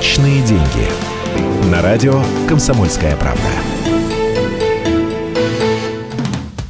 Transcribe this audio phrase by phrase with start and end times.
[0.00, 1.70] Личные деньги.
[1.70, 3.42] На радио «Комсомольская правда».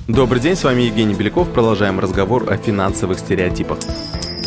[0.09, 1.49] Добрый день, с вами Евгений Беляков.
[1.53, 3.79] Продолжаем разговор о финансовых стереотипах.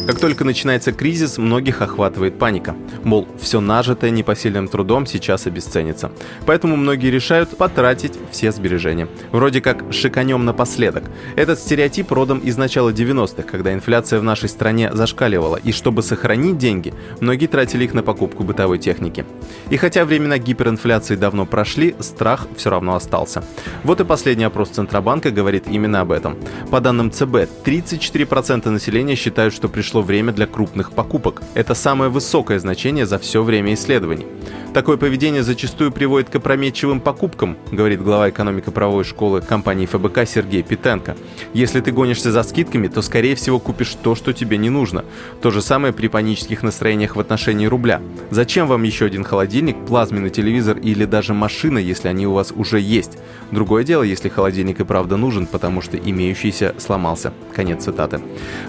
[0.05, 2.75] Как только начинается кризис, многих охватывает паника.
[3.05, 6.11] Мол, все нажитое непосильным трудом сейчас обесценится.
[6.45, 9.07] Поэтому многие решают потратить все сбережения.
[9.31, 11.05] Вроде как шиканем напоследок.
[11.37, 15.55] Этот стереотип родом из начала 90-х, когда инфляция в нашей стране зашкаливала.
[15.55, 19.25] И чтобы сохранить деньги, многие тратили их на покупку бытовой техники.
[19.69, 23.41] И хотя времена гиперинфляции давно прошли, страх все равно остался.
[23.85, 26.35] Вот и последний опрос Центробанка говорит именно об этом.
[26.71, 31.41] По данным ЦБ, 34% населения считают, что пришло время для крупных покупок.
[31.53, 34.25] Это самое высокое значение за все время исследований.
[34.73, 41.15] Такое поведение зачастую приводит к опрометчивым покупкам, говорит глава экономико-правовой школы компании ФБК Сергей Питенко.
[41.53, 45.05] Если ты гонишься за скидками, то скорее всего купишь то, что тебе не нужно.
[45.43, 48.01] То же самое при панических настроениях в отношении рубля.
[48.31, 52.79] Зачем вам еще один холодильник, плазменный телевизор или даже машина, если они у вас уже
[52.79, 53.19] есть?
[53.51, 57.31] Другое дело, если холодильник и правда нужен, потому что имеющийся сломался.
[57.55, 58.21] Конец цитаты.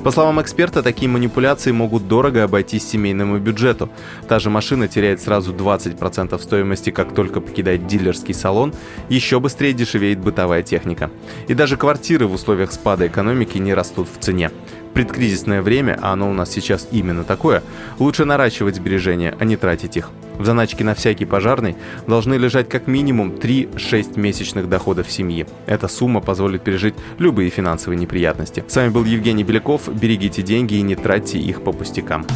[0.02, 3.88] По словам эксперта, такие манипуляции могут дорого обойтись семейному бюджету.
[4.28, 5.93] Та же машина теряет сразу 20%
[6.40, 8.74] стоимости, как только покидает дилерский салон,
[9.08, 11.10] еще быстрее дешевеет бытовая техника.
[11.48, 14.50] И даже квартиры в условиях спада экономики не растут в цене
[14.94, 17.62] предкризисное время, а оно у нас сейчас именно такое,
[17.98, 20.10] лучше наращивать сбережения, а не тратить их.
[20.38, 25.46] В заначке на всякий пожарный должны лежать как минимум 3-6 месячных доходов семьи.
[25.66, 28.64] Эта сумма позволит пережить любые финансовые неприятности.
[28.66, 29.88] С вами был Евгений Беляков.
[29.92, 32.26] Берегите деньги и не тратьте их по пустякам.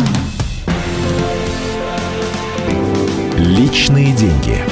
[3.39, 4.65] Личные деньги.